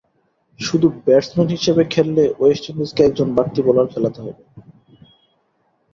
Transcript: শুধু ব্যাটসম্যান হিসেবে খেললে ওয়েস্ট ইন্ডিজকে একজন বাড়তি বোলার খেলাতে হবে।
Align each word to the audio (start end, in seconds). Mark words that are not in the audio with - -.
শুধু 0.59 0.87
ব্যাটসম্যান 1.05 1.47
হিসেবে 1.55 1.83
খেললে 1.93 2.23
ওয়েস্ট 2.39 2.63
ইন্ডিজকে 2.69 3.01
একজন 3.03 3.27
বাড়তি 3.37 3.59
বোলার 3.65 3.87
খেলাতে 3.93 4.19
হবে। 4.21 4.43